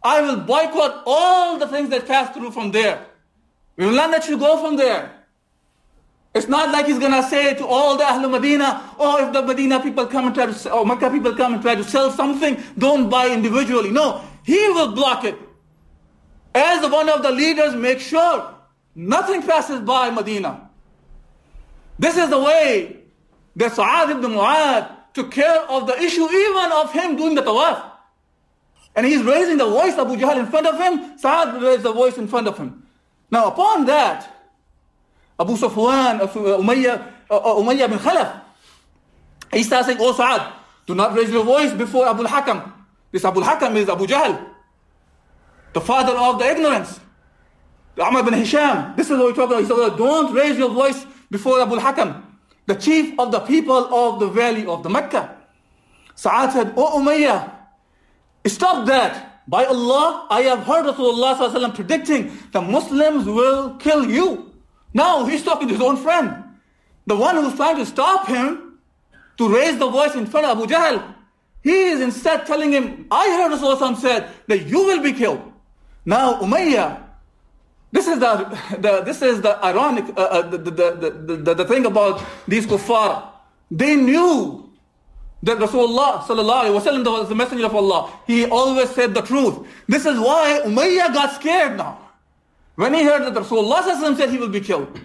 I 0.02 0.20
will 0.20 0.36
boycott 0.36 1.02
all 1.06 1.58
the 1.58 1.68
things 1.68 1.88
that 1.90 2.06
pass 2.06 2.34
through 2.36 2.50
from 2.50 2.72
there. 2.72 3.06
We 3.76 3.86
will 3.86 3.94
not 3.94 4.10
let 4.10 4.28
you 4.28 4.36
go 4.36 4.60
from 4.60 4.76
there. 4.76 5.13
It's 6.34 6.48
not 6.48 6.72
like 6.72 6.86
he's 6.86 6.98
gonna 6.98 7.22
say 7.22 7.54
to 7.54 7.66
all 7.66 7.96
the 7.96 8.04
Ahlul 8.04 8.30
Medina, 8.30 8.82
oh, 8.98 9.24
if 9.24 9.32
the 9.32 9.42
Medina 9.42 9.80
people 9.80 10.06
come 10.06 10.26
and 10.26 10.34
try 10.34 10.46
to, 10.46 10.72
or 10.72 10.84
Mecca 10.84 11.10
people 11.10 11.34
come 11.34 11.54
and 11.54 11.62
try 11.62 11.74
to 11.76 11.84
sell 11.84 12.10
something, 12.10 12.60
don't 12.76 13.08
buy 13.08 13.28
individually. 13.28 13.90
No, 13.90 14.20
he 14.42 14.68
will 14.70 14.92
block 14.92 15.24
it. 15.24 15.38
As 16.54 16.88
one 16.90 17.08
of 17.08 17.22
the 17.22 17.30
leaders, 17.30 17.74
make 17.74 18.00
sure 18.00 18.54
Nothing 18.94 19.42
passes 19.42 19.80
by 19.80 20.10
Medina. 20.10 20.70
This 21.98 22.16
is 22.16 22.30
the 22.30 22.38
way 22.38 23.00
that 23.56 23.72
Sa'ad 23.72 24.10
ibn 24.10 24.32
Mu'adh 24.32 24.90
took 25.14 25.30
care 25.32 25.62
of 25.62 25.86
the 25.86 26.00
issue 26.00 26.28
even 26.30 26.72
of 26.72 26.92
him 26.92 27.16
doing 27.16 27.34
the 27.34 27.42
tawaf. 27.42 27.82
And 28.96 29.04
he's 29.06 29.22
raising 29.22 29.56
the 29.56 29.66
voice 29.66 29.94
of 29.94 30.08
Abu 30.08 30.16
Jahl 30.16 30.38
in 30.38 30.46
front 30.46 30.66
of 30.66 30.78
him, 30.78 31.18
Sa'ad 31.18 31.60
raised 31.60 31.82
the 31.82 31.92
voice 31.92 32.18
in 32.18 32.28
front 32.28 32.46
of 32.46 32.56
him. 32.56 32.86
Now 33.30 33.48
upon 33.48 33.86
that, 33.86 34.33
Abu 35.38 35.56
Safwan, 35.56 36.20
uh, 36.20 36.28
Umayyah, 36.28 37.12
uh, 37.30 37.36
uh, 37.36 37.54
Umayyah 37.56 37.90
bin 37.90 37.98
Khalaf, 37.98 38.40
he 39.52 39.62
starts 39.62 39.86
saying, 39.86 39.98
Oh 40.00 40.12
Sa'ad, 40.12 40.52
do 40.86 40.94
not 40.94 41.14
raise 41.14 41.30
your 41.30 41.44
voice 41.44 41.72
before 41.72 42.06
Abu 42.06 42.24
Hakam. 42.24 42.72
This 43.10 43.24
Abu 43.24 43.40
Hakam 43.40 43.74
is 43.76 43.88
Abu 43.88 44.06
Jahl, 44.06 44.44
the 45.72 45.80
father 45.80 46.16
of 46.16 46.38
the 46.38 46.46
ignorance. 46.46 47.00
Amr 47.98 48.24
bin 48.24 48.34
Hisham, 48.34 48.96
this 48.96 49.08
is 49.10 49.18
what 49.18 49.28
we 49.28 49.32
talk 49.34 49.50
about. 49.50 49.60
He 49.60 49.66
said, 49.66 49.96
don't 49.96 50.34
raise 50.34 50.58
your 50.58 50.70
voice 50.70 51.06
before 51.30 51.60
Abu 51.60 51.76
Hakam, 51.76 52.22
the 52.66 52.74
chief 52.74 53.18
of 53.18 53.30
the 53.30 53.40
people 53.40 53.94
of 53.94 54.18
the 54.20 54.28
valley 54.28 54.66
of 54.66 54.82
the 54.82 54.90
Mecca. 54.90 55.36
Sa'ad 56.14 56.52
said, 56.52 56.74
Oh 56.76 57.00
Umayyah, 57.00 57.50
stop 58.46 58.86
that. 58.86 59.30
By 59.46 59.66
Allah, 59.66 60.26
I 60.30 60.42
have 60.42 60.60
heard 60.60 60.86
Rasulullah 60.86 61.74
predicting 61.74 62.32
the 62.52 62.62
Muslims 62.62 63.26
will 63.26 63.76
kill 63.76 64.08
you. 64.08 64.53
Now 64.94 65.26
he's 65.26 65.42
talking 65.42 65.68
to 65.68 65.74
his 65.74 65.82
own 65.82 65.96
friend. 65.96 66.42
The 67.06 67.16
one 67.16 67.36
who's 67.36 67.54
trying 67.56 67.76
to 67.76 67.84
stop 67.84 68.26
him 68.26 68.78
to 69.36 69.54
raise 69.54 69.76
the 69.78 69.88
voice 69.88 70.14
in 70.14 70.26
front 70.26 70.46
of 70.46 70.56
Abu 70.56 70.72
Jahl. 70.72 71.14
He 71.62 71.88
is 71.88 72.00
instead 72.00 72.46
telling 72.46 72.72
him, 72.72 73.06
I 73.10 73.28
heard 73.36 73.52
Rasulullah 73.52 73.96
said 73.96 74.30
that 74.46 74.66
you 74.66 74.84
will 74.84 75.02
be 75.02 75.12
killed. 75.12 75.52
Now 76.06 76.40
Umayyah 76.40 77.04
this 77.94 78.08
is 78.08 78.18
the, 78.18 78.34
the 78.80 79.02
this 79.02 79.22
is 79.22 79.40
the 79.40 79.64
ironic 79.64 80.04
uh, 80.16 80.22
uh, 80.22 80.42
the, 80.42 80.58
the, 80.58 81.36
the, 81.38 81.54
the, 81.54 81.64
thing 81.64 81.86
about 81.86 82.20
these 82.48 82.66
kuffar. 82.66 83.22
They 83.70 83.94
knew 83.94 84.68
that 85.44 85.58
Rasulullah 85.58 86.18
sallallahu 86.22 86.80
wasallam 86.80 87.04
was 87.04 87.28
the 87.28 87.36
messenger 87.36 87.66
of 87.66 87.74
Allah. 87.76 88.10
He 88.26 88.46
always 88.46 88.90
said 88.90 89.14
the 89.14 89.22
truth. 89.22 89.64
This 89.86 90.06
is 90.06 90.18
why 90.18 90.62
Umayyah 90.64 91.14
got 91.14 91.36
scared 91.36 91.76
now. 91.76 92.03
When 92.76 92.94
he 92.94 93.04
heard 93.04 93.22
that 93.22 93.34
Rasulullah 93.34 94.16
said 94.16 94.30
he 94.30 94.38
will 94.38 94.48
be 94.48 94.60
killed. 94.60 95.00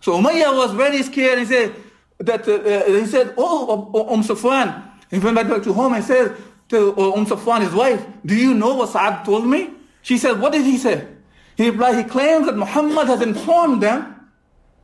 So 0.00 0.18
Umayyah 0.20 0.56
was 0.56 0.72
very 0.72 1.02
scared. 1.02 1.38
He 1.38 1.44
said 1.44 1.74
that 2.18 2.48
uh, 2.48 2.52
uh 2.52 2.84
he 3.00 3.06
said, 3.06 3.34
"Oh, 3.36 4.08
Umm 4.12 4.22
Safwan." 4.22 4.82
He 5.10 5.18
went 5.18 5.36
back 5.36 5.62
to 5.62 5.72
home 5.72 5.92
and 5.92 6.04
said 6.04 6.36
to 6.70 6.92
Umm 6.98 7.26
Safwan, 7.26 7.60
his 7.60 7.72
wife, 7.72 8.04
"Do 8.26 8.34
you 8.34 8.54
know 8.54 8.74
what 8.74 8.88
Sa'ad 8.88 9.24
told 9.24 9.46
me?" 9.46 9.70
She 10.02 10.18
said, 10.18 10.40
"What 10.40 10.52
did 10.52 10.64
he 10.64 10.78
say?" 10.78 11.06
He 11.56 11.70
replied, 11.70 11.96
he 11.96 12.04
claims 12.04 12.46
that 12.46 12.56
Muhammad 12.56 13.08
has 13.08 13.20
informed 13.20 13.82
them 13.82 14.28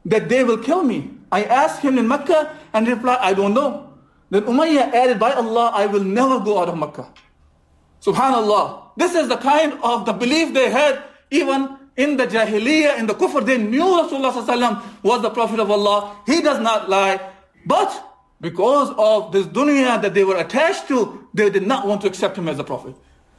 that 0.04 0.28
they 0.28 0.44
will 0.44 0.58
kill 0.58 0.82
me. 0.82 1.10
I 1.32 1.44
asked 1.44 1.80
him 1.80 1.98
in 1.98 2.08
Mecca 2.08 2.54
and 2.72 2.86
he 2.86 2.92
replied, 2.92 3.18
I 3.20 3.34
don't 3.34 3.54
know. 3.54 3.94
Then 4.30 4.42
Umayyah 4.42 4.92
added, 4.92 5.18
by 5.18 5.32
Allah, 5.32 5.72
I 5.74 5.86
will 5.86 6.04
never 6.04 6.40
go 6.40 6.60
out 6.60 6.68
of 6.68 6.78
Mecca. 6.78 7.08
Subhanallah. 8.02 8.82
This 8.96 9.14
is 9.14 9.28
the 9.28 9.36
kind 9.36 9.72
of 9.82 10.04
the 10.04 10.12
belief 10.12 10.52
they 10.52 10.70
had 10.70 11.02
even 11.30 11.77
in 11.98 12.16
the 12.16 12.26
Jahiliyyah, 12.26 12.98
in 12.98 13.06
the 13.06 13.14
Kufr. 13.14 13.44
They 13.44 13.58
knew 13.58 13.82
Rasulullah 13.82 14.82
was 15.02 15.20
the 15.20 15.30
Prophet 15.30 15.58
of 15.58 15.70
Allah. 15.70 16.16
He 16.24 16.40
does 16.40 16.60
not 16.60 16.88
lie. 16.88 17.20
But 17.66 17.90
because 18.40 18.94
of 18.96 19.32
this 19.32 19.46
dunya 19.46 20.00
that 20.00 20.14
they 20.14 20.22
were 20.24 20.36
attached 20.36 20.86
to, 20.88 21.28
they 21.34 21.50
did 21.50 21.66
not 21.66 21.86
want 21.86 22.00
to 22.02 22.06
accept 22.06 22.38
him 22.38 22.48
as 22.48 22.58
a 22.58 22.64
Prophet. 22.64 22.94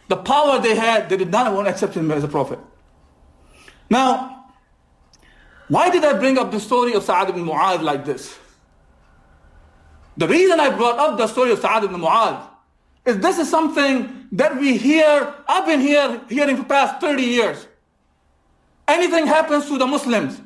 The 0.10 0.18
power 0.18 0.60
they 0.60 0.76
had, 0.76 1.08
they 1.08 1.16
did 1.16 1.32
not 1.32 1.54
want 1.54 1.68
to 1.68 1.72
accept 1.72 1.96
him 1.96 2.12
as 2.12 2.24
a 2.24 2.28
Prophet. 2.28 2.60
Now, 3.90 4.52
why 5.70 5.90
did 5.90 6.04
I 6.04 6.20
bring 6.20 6.38
up 6.38 6.52
the 6.52 6.60
story 6.60 6.94
of 6.94 7.04
Sa'ad 7.04 7.30
ibn 7.30 7.46
Mu'adh 7.46 7.82
like 7.82 8.04
this? 8.04 8.38
The 10.18 10.28
reason 10.28 10.60
I 10.60 10.70
brought 10.76 11.00
up 11.00 11.18
the 11.18 11.28
story 11.28 11.52
of 11.52 11.60
Sa'ad 11.60 11.86
ibn 11.86 12.02
Mu'adh 12.02 12.46
is 13.06 13.20
this 13.20 13.40
is 13.40 13.50
something 13.50 14.28
that 14.34 14.60
we 14.60 14.78
hear, 14.78 15.34
I've 15.48 15.66
been 15.66 15.80
here 15.80 16.22
hearing 16.28 16.58
for 16.58 16.66
past 16.66 17.00
30 17.00 17.24
years. 17.24 17.69
Anything 18.90 19.28
happens 19.28 19.68
to 19.68 19.78
the 19.78 19.86
Muslims, 19.86 20.42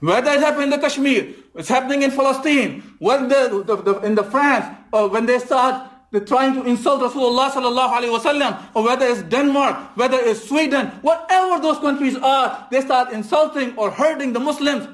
whether 0.00 0.30
it 0.30 0.40
happened 0.40 0.64
in 0.64 0.70
the 0.70 0.78
Kashmir, 0.78 1.34
it's 1.54 1.68
happening 1.68 2.02
in 2.02 2.12
Palestine, 2.12 2.82
whether 2.98 3.62
the, 3.62 3.76
the, 3.76 3.94
in 4.00 4.14
the 4.14 4.24
France, 4.24 4.66
or 4.92 5.08
when 5.08 5.24
they 5.26 5.38
start 5.38 5.90
they're 6.10 6.24
trying 6.24 6.54
to 6.54 6.64
insult 6.64 7.02
Rasulullah 7.02 7.50
sallallahu 7.50 7.92
alaihi 8.00 8.18
wasallam, 8.18 8.64
or 8.74 8.82
whether 8.84 9.06
it's 9.06 9.22
Denmark, 9.22 9.96
whether 9.96 10.16
it's 10.18 10.48
Sweden, 10.48 10.86
whatever 11.02 11.60
those 11.60 11.78
countries 11.78 12.16
are, 12.16 12.66
they 12.70 12.80
start 12.80 13.12
insulting 13.12 13.76
or 13.76 13.90
hurting 13.90 14.32
the 14.32 14.40
Muslims. 14.40 14.88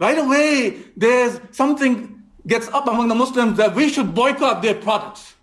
Right 0.00 0.18
away, 0.18 0.78
there's 0.96 1.40
something 1.52 2.22
gets 2.46 2.66
up 2.68 2.88
among 2.88 3.06
the 3.06 3.14
Muslims 3.14 3.56
that 3.58 3.74
we 3.74 3.88
should 3.88 4.14
boycott 4.14 4.62
their 4.62 4.74
products. 4.74 5.34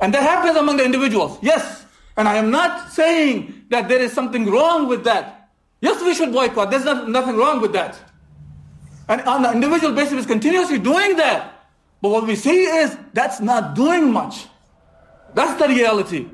And 0.00 0.14
that 0.14 0.22
happens 0.22 0.56
among 0.56 0.78
the 0.78 0.84
individuals. 0.84 1.38
Yes. 1.42 1.84
And 2.16 2.28
I 2.28 2.36
am 2.36 2.50
not 2.50 2.92
saying 2.92 3.66
that 3.68 3.88
there 3.88 4.00
is 4.00 4.12
something 4.12 4.46
wrong 4.46 4.88
with 4.88 5.04
that. 5.04 5.45
Yes, 5.80 6.02
we 6.02 6.14
should 6.14 6.32
boycott. 6.32 6.70
There's 6.70 6.84
not, 6.84 7.08
nothing 7.08 7.36
wrong 7.36 7.60
with 7.60 7.72
that. 7.72 7.98
And 9.08 9.20
on 9.22 9.44
an 9.44 9.54
individual 9.54 9.94
basis, 9.94 10.20
is 10.20 10.26
continuously 10.26 10.78
doing 10.78 11.16
that. 11.16 11.68
But 12.02 12.10
what 12.10 12.26
we 12.26 12.34
see 12.34 12.64
is 12.64 12.96
that's 13.12 13.40
not 13.40 13.74
doing 13.74 14.12
much. 14.12 14.46
That's 15.34 15.60
the 15.60 15.68
reality. 15.68 16.28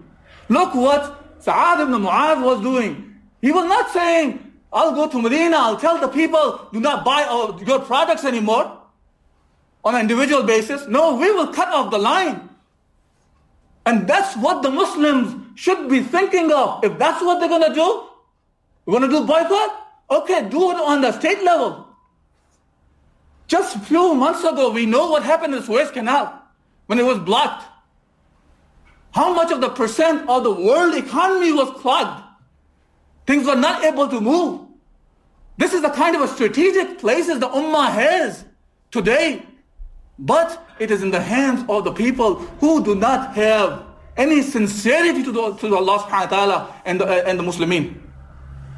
Look 0.48 0.74
what 0.74 1.40
Sa'ad 1.40 1.80
ibn 1.80 1.94
Mu'adh 2.02 2.44
was 2.44 2.60
doing. 2.60 3.16
He 3.40 3.50
was 3.52 3.64
not 3.66 3.90
saying, 3.90 4.52
I'll 4.72 4.94
go 4.94 5.08
to 5.08 5.20
Medina, 5.20 5.56
I'll 5.56 5.76
tell 5.76 5.98
the 5.98 6.08
people, 6.08 6.68
do 6.72 6.80
not 6.80 7.04
buy 7.04 7.26
your 7.66 7.80
products 7.80 8.24
anymore 8.24 8.78
on 9.84 9.94
an 9.94 10.02
individual 10.02 10.44
basis. 10.44 10.86
No, 10.86 11.16
we 11.16 11.30
will 11.32 11.48
cut 11.48 11.68
off 11.68 11.90
the 11.90 11.98
line. 11.98 12.48
And 13.84 14.06
that's 14.06 14.36
what 14.36 14.62
the 14.62 14.70
Muslims 14.70 15.58
should 15.58 15.90
be 15.90 16.00
thinking 16.00 16.52
of. 16.52 16.84
If 16.84 16.98
that's 16.98 17.20
what 17.20 17.40
they're 17.40 17.48
going 17.48 17.68
to 17.68 17.74
do, 17.74 18.08
we're 18.84 18.98
going 18.98 19.10
to 19.10 19.16
do 19.16 19.26
boycott? 19.26 19.70
Okay, 20.10 20.48
do 20.48 20.70
it 20.70 20.76
on 20.76 21.00
the 21.00 21.12
state 21.12 21.42
level. 21.42 21.88
Just 23.46 23.76
a 23.76 23.80
few 23.80 24.14
months 24.14 24.44
ago, 24.44 24.70
we 24.70 24.86
know 24.86 25.10
what 25.10 25.22
happened 25.22 25.54
in 25.54 25.60
the 25.60 25.66
Suez 25.66 25.90
Canal 25.90 26.42
when 26.86 26.98
it 26.98 27.04
was 27.04 27.18
blocked. 27.18 27.64
How 29.12 29.34
much 29.34 29.52
of 29.52 29.60
the 29.60 29.68
percent 29.68 30.28
of 30.28 30.42
the 30.42 30.52
world 30.52 30.94
economy 30.94 31.52
was 31.52 31.70
clogged? 31.80 32.24
Things 33.26 33.46
were 33.46 33.56
not 33.56 33.84
able 33.84 34.08
to 34.08 34.20
move. 34.20 34.66
This 35.58 35.74
is 35.74 35.82
the 35.82 35.90
kind 35.90 36.16
of 36.16 36.22
a 36.22 36.28
strategic 36.28 36.98
places 36.98 37.38
the 37.38 37.48
Ummah 37.48 37.92
has 37.92 38.44
today. 38.90 39.44
But 40.18 40.66
it 40.78 40.90
is 40.90 41.02
in 41.02 41.10
the 41.10 41.20
hands 41.20 41.64
of 41.68 41.84
the 41.84 41.92
people 41.92 42.36
who 42.36 42.82
do 42.84 42.94
not 42.94 43.34
have 43.34 43.84
any 44.16 44.42
sincerity 44.42 45.22
to, 45.24 45.32
the, 45.32 45.52
to 45.54 45.76
Allah 45.76 45.98
subhanahu 46.00 46.10
wa 46.10 46.26
ta'ala 46.26 46.74
and 46.84 47.00
the, 47.00 47.06
and 47.26 47.38
the 47.38 47.42
Muslimin. 47.42 48.00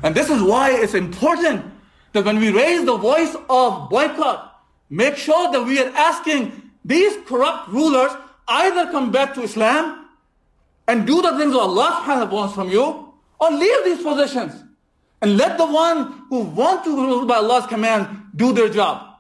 And 0.05 0.15
this 0.15 0.29
is 0.29 0.43
why 0.43 0.71
it's 0.71 0.93
important 0.93 1.65
that 2.13 2.27
when 2.27 2.39
we 2.39 2.53
raise 2.53 2.85
the 2.85 2.97
voice 2.97 3.35
of 3.49 3.89
boycott, 3.89 4.61
make 4.91 5.17
sure 5.17 5.51
that 5.51 5.65
we 5.65 5.81
are 5.81 5.91
asking 5.97 6.71
these 6.85 7.17
corrupt 7.27 7.69
rulers 7.69 8.13
either 8.47 8.91
come 8.93 9.11
back 9.11 9.33
to 9.33 9.43
Islam 9.43 10.07
and 10.87 11.07
do 11.07 11.23
the 11.23 11.39
things 11.39 11.55
Allah 11.55 12.05
wa 12.07 12.25
wants 12.27 12.55
from 12.55 12.69
you, 12.69 13.15
or 13.41 13.51
leave 13.51 13.85
these 13.87 14.03
positions. 14.03 14.53
And 15.23 15.39
let 15.39 15.57
the 15.57 15.65
one 15.65 16.27
who 16.29 16.41
want 16.41 16.85
to 16.85 16.95
rule 16.95 17.25
by 17.25 17.37
Allah's 17.37 17.67
command 17.67 18.07
do 18.37 18.53
their 18.53 18.69
job. 18.69 19.17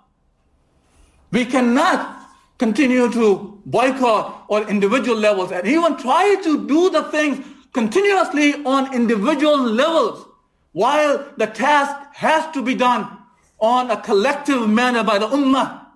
We 1.32 1.46
cannot 1.46 2.28
continue 2.58 3.10
to 3.10 3.58
boycott 3.64 4.44
on 4.50 4.68
individual 4.68 5.16
levels 5.16 5.50
and 5.50 5.66
even 5.66 5.96
try 5.96 6.36
to 6.44 6.68
do 6.68 6.90
the 6.90 7.04
things 7.04 7.42
continuously 7.72 8.62
on 8.66 8.94
individual 8.94 9.58
levels 9.58 10.26
while 10.74 11.24
the 11.38 11.46
task 11.46 11.94
has 12.14 12.52
to 12.52 12.60
be 12.60 12.74
done 12.74 13.16
on 13.60 13.90
a 13.90 13.96
collective 13.96 14.68
manner 14.68 15.02
by 15.02 15.18
the 15.18 15.26
ummah. 15.26 15.86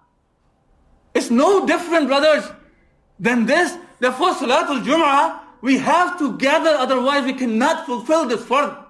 It's 1.15 1.31
no 1.31 1.67
different, 1.67 2.07
brothers, 2.07 2.49
than 3.19 3.45
this. 3.45 3.77
Therefore, 3.99 4.35
Salatul 4.35 4.85
Jum'ah, 4.85 5.41
we 5.61 5.79
have 5.79 6.17
to 6.21 6.39
gather, 6.39 6.71
otherwise 6.71 7.25
we 7.25 7.33
cannot 7.33 7.87
fulfill 7.87 8.27
this 8.27 8.43
fard. 8.45 8.85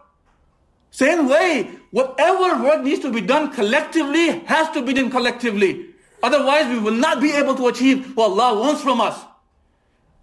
Same 0.90 1.26
way, 1.26 1.71
whatever 1.90 2.62
work 2.62 2.83
needs 2.83 3.00
to 3.00 3.11
be 3.11 3.23
done 3.23 3.50
collectively 3.52 4.40
has 4.40 4.68
to 4.71 4.83
be 4.83 4.92
done 4.92 5.11
collectively. 5.11 5.87
Otherwise, 6.23 6.68
we 6.68 6.78
will 6.78 6.92
not 6.92 7.23
be 7.23 7.33
able 7.33 7.54
to 7.54 7.68
achieve 7.68 8.14
what 8.14 8.30
Allah 8.30 8.61
wants 8.61 8.83
from 8.83 9.00
us. 9.00 9.18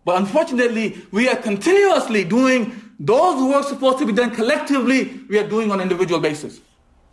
But 0.04 0.18
unfortunately, 0.18 1.02
we 1.12 1.28
are 1.28 1.36
continuously 1.36 2.24
doing 2.24 2.85
those 3.00 3.44
works 3.50 3.68
supposed 3.68 4.00
to 4.00 4.06
be 4.06 4.14
done 4.14 4.32
collectively, 4.32 5.22
we 5.30 5.38
are 5.38 5.48
doing 5.48 5.72
on 5.72 5.82
individual 5.82 6.20
basis. 6.20 6.60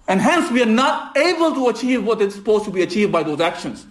And 0.08 0.20
hence, 0.20 0.50
we 0.50 0.62
are 0.62 0.66
not 0.66 1.16
able 1.16 1.54
to 1.54 1.68
achieve 1.68 2.04
what 2.04 2.20
is 2.20 2.34
supposed 2.34 2.64
to 2.64 2.70
be 2.70 2.82
achieved 2.82 3.12
by 3.12 3.22
those 3.22 3.40
actions. 3.40 3.86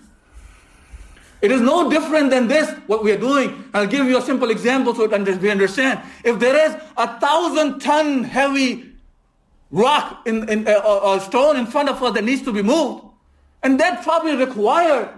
It 1.41 1.51
is 1.51 1.59
no 1.59 1.89
different 1.89 2.29
than 2.29 2.47
this, 2.47 2.69
what 2.85 3.03
we 3.03 3.11
are 3.11 3.17
doing. 3.17 3.63
I'll 3.73 3.87
give 3.87 4.05
you 4.05 4.17
a 4.17 4.21
simple 4.21 4.51
example 4.51 4.93
so 4.93 5.07
we 5.07 5.49
understand. 5.49 6.01
If 6.23 6.39
there 6.39 6.55
is 6.55 6.75
a 6.97 7.19
thousand 7.19 7.79
ton 7.79 8.23
heavy 8.23 8.91
rock 9.71 10.27
in, 10.27 10.47
in 10.49 10.67
uh, 10.67 10.73
or 10.73 11.19
stone 11.19 11.55
in 11.55 11.65
front 11.65 11.89
of 11.89 12.01
us 12.03 12.13
that 12.13 12.23
needs 12.23 12.43
to 12.43 12.53
be 12.53 12.61
moved, 12.61 13.05
and 13.63 13.79
that 13.79 14.03
probably 14.03 14.35
require 14.35 15.17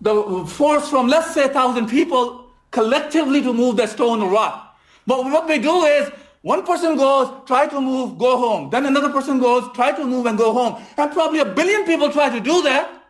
the 0.00 0.46
force 0.46 0.88
from, 0.88 1.08
let's 1.08 1.34
say, 1.34 1.44
a 1.44 1.48
thousand 1.48 1.88
people 1.88 2.46
collectively 2.70 3.42
to 3.42 3.52
move 3.52 3.76
that 3.76 3.90
stone 3.90 4.22
or 4.22 4.30
rock. 4.30 4.63
But 5.06 5.24
what 5.24 5.48
we 5.48 5.58
do 5.58 5.84
is, 5.84 6.10
one 6.42 6.64
person 6.66 6.96
goes, 6.96 7.30
try 7.46 7.66
to 7.66 7.80
move, 7.80 8.18
go 8.18 8.36
home. 8.36 8.68
Then 8.70 8.84
another 8.84 9.10
person 9.10 9.38
goes, 9.38 9.64
try 9.74 9.92
to 9.92 10.04
move 10.04 10.26
and 10.26 10.36
go 10.36 10.52
home. 10.52 10.82
And 10.96 11.10
probably 11.10 11.38
a 11.38 11.44
billion 11.46 11.84
people 11.84 12.10
try 12.12 12.28
to 12.28 12.38
do 12.40 12.62
that, 12.62 13.02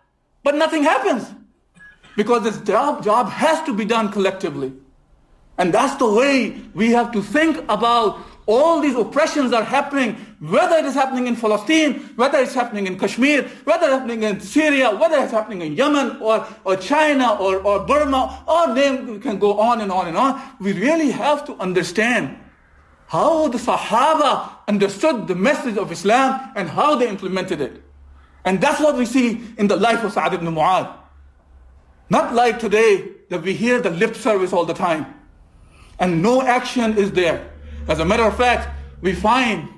but 0.44 0.54
nothing 0.54 0.84
happens. 0.84 1.32
Because 2.16 2.44
this 2.44 2.60
job, 2.60 3.02
job 3.02 3.28
has 3.28 3.60
to 3.66 3.74
be 3.74 3.84
done 3.84 4.12
collectively. 4.12 4.72
And 5.58 5.74
that's 5.74 5.96
the 5.96 6.08
way 6.08 6.60
we 6.74 6.90
have 6.92 7.10
to 7.12 7.22
think 7.22 7.58
about 7.68 8.18
all 8.46 8.80
these 8.80 8.94
oppressions 8.94 9.52
are 9.52 9.64
happening, 9.64 10.14
whether 10.40 10.76
it 10.76 10.84
is 10.84 10.94
happening 10.94 11.26
in 11.26 11.36
Palestine, 11.36 11.95
whether 12.16 12.38
it's 12.38 12.54
happening 12.54 12.86
in 12.86 12.99
Kashmir, 12.99 13.49
whether 13.64 13.86
it's 13.86 13.95
happening 13.95 14.23
in 14.23 14.40
Syria, 14.40 14.95
whether 14.95 15.16
it's 15.19 15.32
happening 15.32 15.62
in 15.62 15.75
Yemen 15.75 16.19
or, 16.21 16.47
or 16.64 16.76
China 16.76 17.36
or, 17.40 17.60
or 17.60 17.86
Burma, 17.86 18.45
or 18.47 18.75
name 18.75 19.06
we 19.06 19.19
can 19.19 19.38
go 19.38 19.58
on 19.58 19.80
and 19.80 19.90
on 19.90 20.08
and 20.08 20.16
on. 20.16 20.40
We 20.60 20.73
really 20.73 21.10
have 21.10 21.47
to 21.47 21.54
understand 21.54 22.38
how 23.06 23.49
the 23.49 23.58
Sahaba 23.58 24.50
understood 24.69 25.26
the 25.26 25.34
message 25.34 25.78
of 25.78 25.90
Islam 25.90 26.52
and 26.54 26.69
how 26.69 26.97
they 26.97 27.08
implemented 27.08 27.60
it. 27.60 27.82
And 28.45 28.60
that's 28.60 28.80
what 28.80 28.97
we 28.97 29.06
see 29.06 29.42
in 29.56 29.69
the 29.69 29.76
life 29.76 30.04
of 30.04 30.12
Sa'ad 30.12 30.34
ibn 30.34 30.47
Mu'adh. 30.49 30.95
Not 32.10 32.34
like 32.34 32.58
today 32.58 33.08
that 33.30 33.42
we 33.42 33.54
hear 33.54 33.80
the 33.80 33.90
lip 33.90 34.14
service 34.14 34.52
all 34.52 34.66
the 34.66 34.75
time 34.75 35.06
and 35.99 36.23
no 36.23 36.42
action 36.42 36.99
is 36.99 37.12
there. 37.12 37.53
As 37.88 37.99
a 37.99 38.04
matter 38.04 38.25
of 38.25 38.36
fact, 38.36 38.68
we 39.00 39.12
find 39.12 39.68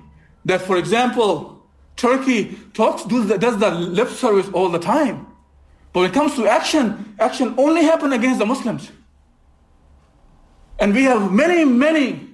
that, 0.45 0.63
for 0.63 0.77
example, 0.77 1.67
Turkey 1.97 2.57
talks, 2.75 3.05
does 3.05 3.59
the 3.59 3.71
lip 3.71 4.09
service 4.09 4.49
all 4.53 4.69
the 4.69 4.79
time. 4.79 5.27
But 5.93 6.01
when 6.01 6.11
it 6.11 6.15
comes 6.15 6.35
to 6.37 6.47
action, 6.47 7.15
action 7.19 7.55
only 7.57 7.83
happens 7.83 8.13
against 8.13 8.39
the 8.39 8.47
Muslims. 8.47 8.93
And 10.79 10.95
we 10.95 11.05
have 11.05 11.33
many, 11.33 11.65
many 11.65 12.29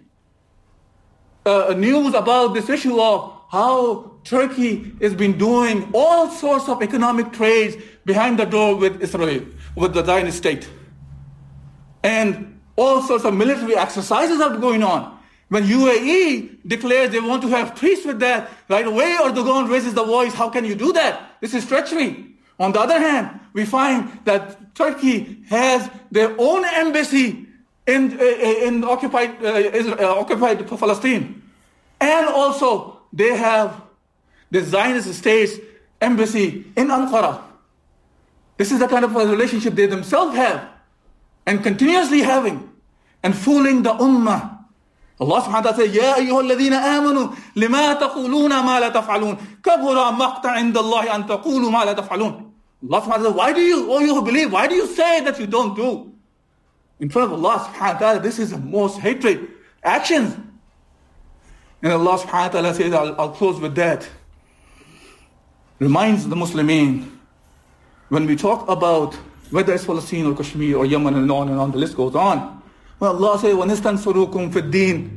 uh, 1.46 1.74
news 1.76 2.14
about 2.14 2.54
this 2.54 2.68
issue 2.68 3.00
of 3.00 3.32
how 3.50 4.12
Turkey 4.24 4.92
has 5.00 5.14
been 5.14 5.38
doing 5.38 5.88
all 5.94 6.28
sorts 6.28 6.68
of 6.68 6.82
economic 6.82 7.32
trades 7.32 7.76
behind 8.04 8.38
the 8.38 8.46
door 8.46 8.76
with 8.76 9.00
Israel, 9.00 9.44
with 9.76 9.94
the 9.94 10.04
Zionist 10.04 10.38
state. 10.38 10.68
And 12.02 12.60
all 12.76 13.02
sorts 13.02 13.24
of 13.24 13.34
military 13.34 13.76
exercises 13.76 14.40
are 14.40 14.56
going 14.56 14.82
on. 14.82 15.11
When 15.52 15.64
UAE 15.64 16.66
declares 16.66 17.10
they 17.10 17.20
want 17.20 17.42
to 17.42 17.48
have 17.48 17.76
peace 17.76 18.06
with 18.06 18.20
that, 18.20 18.50
right 18.70 18.86
away 18.86 19.18
Erdogan 19.20 19.68
raises 19.68 19.92
the 19.92 20.02
voice, 20.02 20.32
how 20.32 20.48
can 20.48 20.64
you 20.64 20.74
do 20.74 20.94
that? 20.94 21.36
This 21.42 21.52
is 21.52 21.66
treachery. 21.66 22.24
On 22.58 22.72
the 22.72 22.80
other 22.80 22.98
hand, 22.98 23.38
we 23.52 23.66
find 23.66 24.18
that 24.24 24.74
Turkey 24.74 25.44
has 25.50 25.90
their 26.10 26.34
own 26.38 26.64
embassy 26.64 27.46
in, 27.86 28.18
uh, 28.18 28.24
in 28.24 28.82
occupied, 28.82 29.44
uh, 29.44 29.76
Israel, 29.76 29.96
uh, 30.00 30.20
occupied 30.20 30.66
Palestine. 30.66 31.42
And 32.00 32.28
also, 32.28 33.02
they 33.12 33.36
have 33.36 33.78
the 34.50 34.62
Zionist 34.62 35.12
state's 35.12 35.58
embassy 36.00 36.64
in 36.74 36.88
Ankara. 36.88 37.42
This 38.56 38.72
is 38.72 38.78
the 38.78 38.88
kind 38.88 39.04
of 39.04 39.14
relationship 39.14 39.74
they 39.74 39.84
themselves 39.84 40.34
have 40.34 40.66
and 41.44 41.62
continuously 41.62 42.22
having 42.22 42.70
and 43.22 43.36
fooling 43.36 43.82
the 43.82 43.92
ummah 43.92 44.61
Wa 45.24 45.40
ta'ala 45.40 45.74
says, 45.74 45.94
يا 45.94 46.16
أيها 46.16 46.40
الذين 46.40 46.72
آمنوا 46.72 47.28
لما 47.56 47.92
تقولون 47.92 48.50
ما 48.50 48.80
لا 48.80 48.88
تفعلون 48.88 49.36
كبر 49.64 50.12
مقتا 50.12 50.48
عند 50.48 50.78
الله 50.78 51.14
أن 51.14 51.26
تقولوا 51.26 51.70
ما 51.70 51.84
لا 51.84 51.92
تفعلون 51.92 52.52
wa 52.82 53.00
ta'ala 53.00 53.24
says, 53.24 53.32
why 53.32 53.52
do 53.52 53.60
you, 53.60 53.92
oh 53.92 54.00
you 54.00 54.20
believe, 54.22 54.52
why 54.52 54.66
do 54.66 54.74
you 54.74 54.86
say 54.86 55.22
that 55.24 55.38
you 55.38 55.46
don't 55.46 55.76
do? 55.76 56.12
In 56.98 57.08
front 57.10 57.32
of 57.32 57.38
Allah 57.38 57.70
wa 57.80 57.92
ta'ala, 57.98 58.20
this 58.20 58.38
is 58.38 58.50
the 58.50 58.58
most 58.58 58.98
hatred 58.98 59.48
actions. 59.82 60.36
And 61.82 61.92
Allah 61.92 62.24
wa 62.24 62.48
ta'ala 62.48 62.74
says, 62.74 62.92
I'll, 62.92 63.20
I'll 63.20 63.30
close 63.30 63.60
with 63.60 63.74
that. 63.76 64.08
Reminds 65.78 66.28
the 66.28 66.36
Muslimin, 66.36 67.08
when 68.08 68.26
we 68.26 68.36
talk 68.36 68.68
about 68.68 69.14
whether 69.50 69.74
it's 69.74 69.84
Palestine 69.84 70.26
or 70.26 70.36
Kashmir 70.36 70.76
or 70.76 70.86
Yemen 70.86 71.14
and 71.14 71.30
on 71.30 71.48
and 71.48 71.58
on, 71.58 71.72
the 71.72 71.78
list 71.78 71.96
goes 71.96 72.14
on. 72.14 72.61
When 73.01 73.11
Allah 73.11 73.37
says, 73.39 73.53
وَنِسْتَنْصُرُكُمْ 73.53 74.51
فِي 74.51 74.71
الدِّينِ 74.71 75.09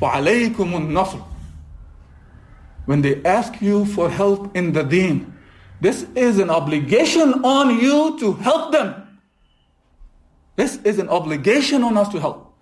فَعَلَيْكُمُ 0.00 0.54
النَّصْرُ 0.56 1.24
When 2.86 3.02
they 3.02 3.22
ask 3.24 3.60
you 3.62 3.86
for 3.86 4.10
help 4.10 4.56
in 4.56 4.72
the 4.72 4.82
deen, 4.82 5.32
this 5.80 6.06
is 6.14 6.38
an 6.38 6.50
obligation 6.50 7.44
on 7.44 7.78
you 7.80 8.18
to 8.20 8.34
help 8.34 8.72
them. 8.72 8.94
This 10.56 10.76
is 10.84 10.98
an 10.98 11.08
obligation 11.08 11.82
on 11.82 11.96
us 11.96 12.08
to 12.10 12.20
help. 12.20 12.54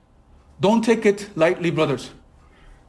Don't 0.60 0.82
take 0.82 1.04
it 1.04 1.28
lightly, 1.36 1.70
brothers. 1.70 2.10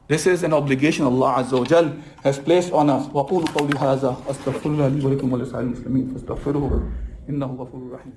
This 0.08 0.26
is 0.26 0.42
an 0.42 0.52
obligation 0.52 1.06
Allah 1.06 1.42
Azza 1.42 1.58
wa 1.58 1.64
Jal 1.64 1.96
has 2.22 2.38
placed 2.38 2.72
on 2.72 2.90
us. 2.90 3.06
وَقُولُ 3.08 3.44
قَوْلِ 3.48 3.70
هَذَا 3.74 4.24
أَسْتَغْفِرُ 4.26 4.62
اللَّهِ 4.62 5.00
لِي 5.00 5.02
وَلَكُمْ 5.02 5.32
وَلِسَائِرِ 5.32 5.60
الْمُسْلِمِينَ 5.60 6.14
فَاسْتَغْفِرُوهُ 6.14 6.92
إِنَّهُ 7.28 7.46
غَفُورٌ 7.46 7.98
رَحِيمٌ 7.98 8.12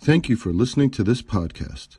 Thank 0.00 0.28
you 0.28 0.36
for 0.36 0.52
listening 0.52 0.90
to 0.90 1.04
this 1.04 1.22
podcast. 1.22 1.98